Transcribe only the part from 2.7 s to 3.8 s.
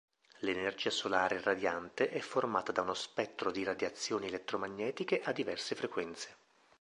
da uno spettro di